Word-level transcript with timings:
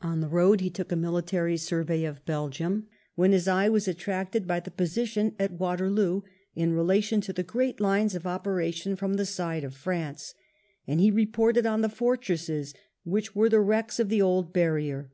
On 0.00 0.20
his 0.20 0.30
road 0.32 0.60
he 0.60 0.70
took 0.70 0.90
a 0.90 0.96
military 0.96 1.56
survey 1.56 2.02
of 2.02 2.24
Belgium, 2.24 2.88
when 3.14 3.30
his 3.30 3.46
eye 3.46 3.68
was 3.68 3.86
attracted 3.86 4.44
by 4.44 4.58
the 4.58 4.72
position 4.72 5.36
at 5.38 5.52
Waterloo 5.52 6.22
in 6.56 6.72
relation 6.72 7.20
to 7.20 7.32
the 7.32 7.44
great 7.44 7.78
lines 7.78 8.16
of 8.16 8.26
operation 8.26 8.96
from 8.96 9.14
the 9.14 9.24
side 9.24 9.62
of 9.62 9.76
France, 9.76 10.34
and 10.84 10.98
he 10.98 11.12
reported 11.12 11.64
on 11.64 11.80
the 11.80 11.88
fortresses 11.88 12.74
which 13.04 13.36
were 13.36 13.48
the 13.48 13.60
wrecks 13.60 14.00
of 14.00 14.08
the 14.08 14.20
old 14.20 14.52
Barrier. 14.52 15.12